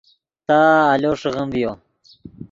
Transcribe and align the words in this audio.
تا 0.47 0.59
آلو 0.93 1.11
ݰیغیم 1.21 1.49
ڤیو 1.55 1.71